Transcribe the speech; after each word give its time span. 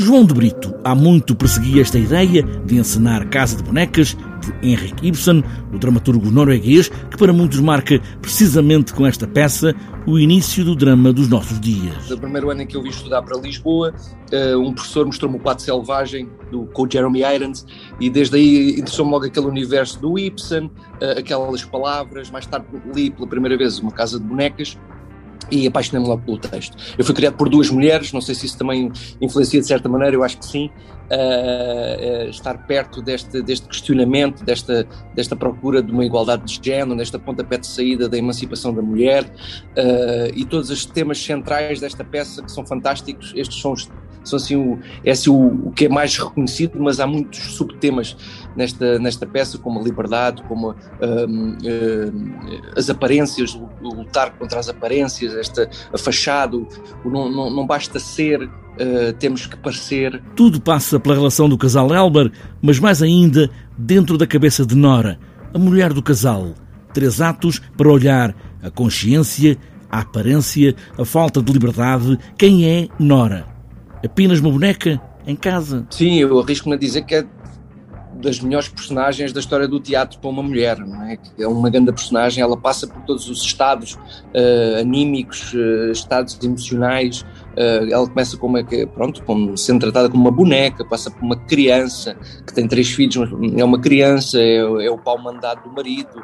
João 0.00 0.24
de 0.24 0.32
Brito 0.32 0.72
há 0.84 0.94
muito 0.94 1.34
perseguia 1.34 1.82
esta 1.82 1.98
ideia 1.98 2.44
de 2.44 2.78
encenar 2.78 3.28
Casa 3.30 3.56
de 3.56 3.64
Bonecas 3.64 4.16
de 4.40 4.54
Henrik 4.62 5.04
Ibsen, 5.04 5.42
o 5.74 5.78
dramaturgo 5.78 6.30
norueguês, 6.30 6.88
que 6.88 7.16
para 7.16 7.32
muitos 7.32 7.58
marca 7.58 8.00
precisamente 8.22 8.94
com 8.94 9.04
esta 9.04 9.26
peça 9.26 9.74
o 10.06 10.16
início 10.16 10.64
do 10.64 10.76
drama 10.76 11.12
dos 11.12 11.28
nossos 11.28 11.58
dias. 11.58 12.08
No 12.08 12.16
primeiro 12.16 12.48
ano 12.48 12.62
em 12.62 12.66
que 12.66 12.76
eu 12.76 12.82
vim 12.82 12.90
estudar 12.90 13.22
para 13.22 13.36
Lisboa, 13.40 13.92
eh, 14.30 14.56
um 14.56 14.72
professor 14.72 15.04
mostrou-me 15.04 15.36
o 15.36 15.40
Quadro 15.40 15.64
Selvagem 15.64 16.30
do, 16.52 16.66
com 16.66 16.88
Jeremy 16.88 17.22
Irons 17.34 17.66
e 17.98 18.08
desde 18.08 18.36
aí 18.36 18.70
interessou-me 18.78 19.10
logo 19.10 19.26
aquele 19.26 19.46
universo 19.46 20.00
do 20.00 20.16
Ibsen, 20.16 20.70
eh, 21.00 21.18
aquelas 21.18 21.64
palavras. 21.64 22.30
Mais 22.30 22.46
tarde 22.46 22.66
li 22.94 23.10
pela 23.10 23.26
primeira 23.26 23.58
vez 23.58 23.80
uma 23.80 23.90
Casa 23.90 24.20
de 24.20 24.24
Bonecas 24.24 24.78
e 25.50 25.66
apaixonei-me 25.66 26.08
logo 26.08 26.22
pelo 26.22 26.38
texto. 26.38 26.76
Eu 26.96 27.04
fui 27.04 27.14
criado 27.14 27.34
por 27.34 27.48
duas 27.48 27.70
mulheres, 27.70 28.12
não 28.12 28.20
sei 28.20 28.34
se 28.34 28.46
isso 28.46 28.58
também 28.58 28.90
influencia 29.20 29.60
de 29.60 29.66
certa 29.66 29.88
maneira, 29.88 30.16
eu 30.16 30.22
acho 30.22 30.38
que 30.38 30.46
sim. 30.46 30.70
Uh, 31.10 32.26
uh, 32.26 32.28
estar 32.28 32.66
perto 32.66 33.00
deste, 33.00 33.40
deste 33.40 33.66
questionamento, 33.66 34.44
desta, 34.44 34.86
desta 35.14 35.34
procura 35.34 35.82
de 35.82 35.90
uma 35.90 36.04
igualdade 36.04 36.44
de 36.44 36.60
género, 36.62 36.98
desta 36.98 37.18
pontapé 37.18 37.56
de 37.56 37.66
saída 37.66 38.10
da 38.10 38.18
emancipação 38.18 38.74
da 38.74 38.82
mulher 38.82 39.24
uh, 39.24 40.30
e 40.34 40.44
todos 40.44 40.68
os 40.68 40.84
temas 40.84 41.18
centrais 41.18 41.80
desta 41.80 42.04
peça 42.04 42.42
que 42.42 42.52
são 42.52 42.66
fantásticos. 42.66 43.32
Estes 43.34 43.58
são 43.58 43.72
os 43.72 43.88
são 44.24 44.36
assim 44.36 44.56
o, 44.56 44.78
é 45.04 45.10
assim 45.12 45.30
o, 45.30 45.68
o, 45.68 45.72
que 45.72 45.86
é 45.86 45.88
mais 45.88 46.16
reconhecido, 46.16 46.78
mas 46.78 47.00
há 47.00 47.06
muitos 47.06 47.38
subtemas 47.54 48.16
nesta, 48.56 48.98
nesta 48.98 49.26
peça, 49.26 49.58
como 49.58 49.80
a 49.80 49.82
liberdade, 49.82 50.42
como 50.42 50.70
hum, 50.70 51.56
hum, 51.62 52.32
as 52.76 52.90
aparências, 52.90 53.54
o, 53.54 53.68
lutar 53.82 54.32
contra 54.38 54.58
as 54.58 54.68
aparências, 54.68 55.34
esta, 55.34 55.68
a 55.92 55.98
fachada, 55.98 56.56
o, 56.56 56.68
não, 57.04 57.30
não, 57.30 57.50
não 57.50 57.66
basta 57.66 57.98
ser, 57.98 58.42
uh, 58.42 59.12
temos 59.18 59.46
que 59.46 59.56
parecer. 59.56 60.22
Tudo 60.34 60.60
passa 60.60 60.98
pela 60.98 61.14
relação 61.14 61.48
do 61.48 61.58
casal 61.58 61.94
Elber, 61.94 62.30
mas 62.60 62.78
mais 62.78 63.02
ainda 63.02 63.50
dentro 63.76 64.16
da 64.16 64.26
cabeça 64.26 64.64
de 64.64 64.74
Nora, 64.74 65.18
a 65.52 65.58
mulher 65.58 65.92
do 65.92 66.02
casal. 66.02 66.54
Três 66.92 67.20
atos 67.20 67.60
para 67.76 67.88
olhar 67.88 68.34
a 68.62 68.70
consciência, 68.70 69.56
a 69.90 70.00
aparência, 70.00 70.74
a 70.98 71.04
falta 71.04 71.42
de 71.42 71.52
liberdade. 71.52 72.18
Quem 72.36 72.66
é 72.66 72.88
Nora? 72.98 73.57
Apenas 74.04 74.40
uma 74.40 74.50
boneca 74.50 75.00
em 75.26 75.36
casa? 75.36 75.86
Sim, 75.90 76.18
eu 76.18 76.38
arrisco-me 76.38 76.74
a 76.74 76.78
dizer 76.78 77.02
que 77.02 77.14
é 77.14 77.26
das 78.20 78.40
melhores 78.40 78.68
personagens 78.68 79.32
da 79.32 79.40
história 79.40 79.68
do 79.68 79.78
teatro 79.78 80.18
para 80.18 80.28
uma 80.28 80.42
mulher, 80.42 80.78
não 80.78 81.02
é? 81.04 81.18
É 81.38 81.46
uma 81.46 81.70
grande 81.70 81.92
personagem, 81.92 82.42
ela 82.42 82.56
passa 82.56 82.86
por 82.86 83.00
todos 83.02 83.28
os 83.30 83.42
estados 83.42 83.94
uh, 83.94 84.80
anímicos, 84.80 85.52
uh, 85.54 85.92
estados 85.92 86.38
emocionais. 86.42 87.22
Uh, 87.52 87.90
ela 87.90 88.08
começa 88.08 88.36
como, 88.36 88.56
pronto, 88.92 89.22
como 89.22 89.56
sendo 89.56 89.80
tratada 89.80 90.08
como 90.08 90.22
uma 90.22 90.32
boneca, 90.32 90.84
passa 90.84 91.10
por 91.10 91.22
uma 91.22 91.36
criança 91.36 92.16
que 92.46 92.52
tem 92.52 92.66
três 92.66 92.90
filhos, 92.90 93.30
é 93.56 93.64
uma 93.64 93.80
criança, 93.80 94.40
é, 94.40 94.56
é 94.56 94.90
o 94.90 94.98
pau 94.98 95.18
mandado 95.18 95.62
do 95.62 95.72
marido, 95.72 96.22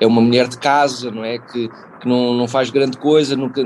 é 0.00 0.06
uma 0.06 0.20
mulher 0.20 0.48
de 0.48 0.58
casa, 0.58 1.10
não 1.10 1.24
é? 1.24 1.38
Que, 1.38 1.68
que 2.00 2.08
não, 2.08 2.34
não 2.34 2.48
faz 2.48 2.70
grande 2.70 2.96
coisa, 2.98 3.36
nunca, 3.36 3.62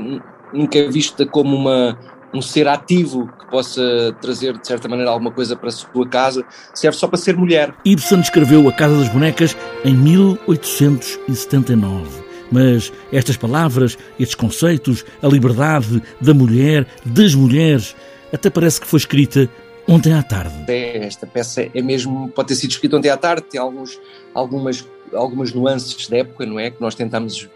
nunca 0.53 0.77
é 0.77 0.87
vista 0.87 1.25
como 1.25 1.55
uma 1.55 1.97
um 2.33 2.41
ser 2.41 2.67
ativo 2.67 3.31
que 3.39 3.49
possa 3.49 4.15
trazer 4.21 4.57
de 4.57 4.67
certa 4.67 4.87
maneira 4.87 5.11
alguma 5.11 5.31
coisa 5.31 5.55
para 5.55 5.69
a 5.69 5.71
sua 5.71 6.07
casa, 6.07 6.45
serve 6.73 6.97
só 6.97 7.07
para 7.07 7.17
ser 7.17 7.35
mulher. 7.35 7.73
Ibsen 7.83 8.19
escreveu 8.19 8.67
A 8.67 8.73
Casa 8.73 8.97
das 8.97 9.09
Bonecas 9.09 9.55
em 9.83 9.95
1879. 9.95 12.29
Mas 12.51 12.91
estas 13.11 13.37
palavras, 13.37 13.97
estes 14.19 14.35
conceitos, 14.35 15.05
a 15.21 15.27
liberdade 15.27 16.01
da 16.19 16.33
mulher, 16.33 16.87
das 17.05 17.35
mulheres, 17.35 17.95
até 18.33 18.49
parece 18.49 18.81
que 18.81 18.87
foi 18.87 18.97
escrita 18.97 19.47
ontem 19.87 20.13
à 20.13 20.23
tarde. 20.23 20.65
É, 20.67 21.05
esta 21.05 21.27
peça 21.27 21.69
é 21.73 21.81
mesmo, 21.81 22.29
pode 22.29 22.49
ter 22.49 22.55
sido 22.55 22.71
escrita 22.71 22.97
ontem 22.97 23.09
à 23.09 23.17
tarde, 23.17 23.43
tem 23.43 23.59
alguns, 23.59 23.99
algumas, 24.33 24.87
algumas 25.13 25.53
nuances 25.53 26.07
da 26.07 26.17
época, 26.17 26.45
não 26.45 26.59
é? 26.59 26.71
Que 26.71 26.81
nós 26.81 26.95
tentamos 26.95 27.47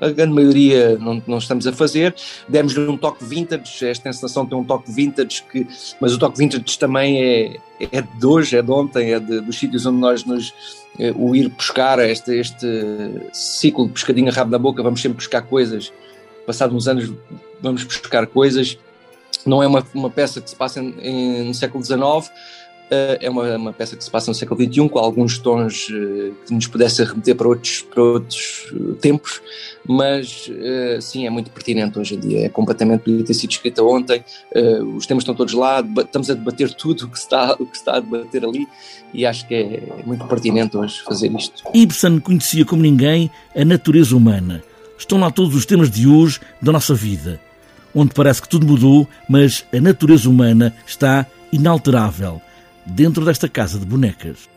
a 0.00 0.10
grande 0.10 0.32
maioria 0.32 0.98
não, 0.98 1.22
não 1.26 1.38
estamos 1.38 1.66
a 1.66 1.72
fazer. 1.72 2.14
Demos-lhe 2.48 2.88
um 2.88 2.96
toque 2.96 3.24
vintage, 3.24 3.86
esta 3.86 4.08
encenação 4.08 4.46
tem 4.46 4.56
um 4.56 4.64
toque 4.64 4.90
vintage, 4.90 5.42
que, 5.50 5.66
mas 6.00 6.12
o 6.14 6.18
toque 6.18 6.38
vintage 6.38 6.78
também 6.78 7.22
é, 7.22 7.56
é 7.80 8.02
de 8.02 8.26
hoje, 8.26 8.56
é 8.56 8.62
de 8.62 8.70
ontem, 8.70 9.12
é 9.12 9.20
de, 9.20 9.40
dos 9.40 9.58
sítios 9.58 9.86
onde 9.86 9.98
nós 9.98 10.24
nos. 10.24 10.52
Eh, 10.98 11.12
o 11.16 11.34
ir 11.34 11.48
buscar 11.48 11.98
este, 12.00 12.38
este 12.38 12.66
ciclo 13.32 13.86
de 13.86 13.92
pescadinha 13.92 14.30
rabo 14.30 14.50
na 14.50 14.58
boca, 14.58 14.82
vamos 14.82 15.00
sempre 15.00 15.16
buscar 15.16 15.42
coisas. 15.42 15.92
Passados 16.46 16.74
uns 16.74 16.86
anos, 16.88 17.12
vamos 17.60 17.84
buscar 17.84 18.26
coisas. 18.26 18.78
Não 19.46 19.62
é 19.62 19.66
uma, 19.66 19.84
uma 19.94 20.10
peça 20.10 20.40
que 20.40 20.50
se 20.50 20.56
passa 20.56 20.80
em, 20.80 20.94
em, 21.00 21.48
no 21.48 21.54
século 21.54 21.82
XIX, 21.82 22.30
é 23.20 23.30
uma, 23.30 23.56
uma, 23.56 23.72
peça 23.72 23.96
que 23.96 24.04
se 24.04 24.10
passa 24.10 24.30
no 24.30 24.34
século 24.34 24.60
XXI, 24.62 24.88
com 24.88 24.98
alguns 24.98 25.38
tons 25.38 25.88
uh, 25.88 26.34
que 26.46 26.52
nos 26.52 26.66
pudesse 26.66 27.02
remeter 27.02 27.34
para 27.34 27.48
outros, 27.48 27.82
para 27.82 28.02
outros 28.02 28.70
uh, 28.72 28.94
tempos, 28.94 29.40
mas 29.86 30.50
sim, 31.00 31.26
é 31.26 31.30
muito 31.30 31.50
pertinente 31.50 31.98
hoje 31.98 32.14
em 32.14 32.20
dia. 32.20 32.46
É 32.46 32.48
completamente, 32.48 33.00
podia 33.00 33.24
ter 33.24 33.34
sido 33.34 33.50
escrita 33.50 33.82
ontem, 33.82 34.24
os 34.96 35.06
temas 35.06 35.22
estão 35.22 35.34
todos 35.34 35.54
lá, 35.54 35.84
estamos 35.98 36.30
a 36.30 36.34
debater 36.34 36.72
tudo 36.74 37.06
o 37.06 37.08
que, 37.08 37.18
está, 37.18 37.56
o 37.58 37.66
que 37.66 37.76
está 37.76 37.96
a 37.96 38.00
debater 38.00 38.44
ali 38.44 38.68
e 39.12 39.26
acho 39.26 39.46
que 39.46 39.54
é, 39.54 39.60
é 39.98 40.02
muito 40.06 40.24
pertinente 40.26 40.76
hoje 40.76 41.02
fazer 41.02 41.32
isto. 41.32 41.64
Ibsen 41.74 42.20
conhecia 42.20 42.64
como 42.64 42.82
ninguém 42.82 43.30
a 43.56 43.64
natureza 43.64 44.16
humana. 44.16 44.62
Estão 44.96 45.18
lá 45.18 45.30
todos 45.30 45.54
os 45.56 45.66
temas 45.66 45.90
de 45.90 46.06
hoje 46.06 46.40
da 46.60 46.70
nossa 46.70 46.94
vida, 46.94 47.40
onde 47.92 48.14
parece 48.14 48.40
que 48.40 48.48
tudo 48.48 48.66
mudou, 48.66 49.08
mas 49.28 49.64
a 49.72 49.80
natureza 49.80 50.30
humana 50.30 50.72
está 50.86 51.26
inalterável 51.52 52.40
dentro 52.84 53.24
desta 53.24 53.48
casa 53.48 53.78
de 53.78 53.86
bonecas. 53.86 54.51